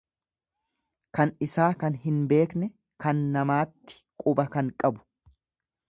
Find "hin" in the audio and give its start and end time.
2.07-2.17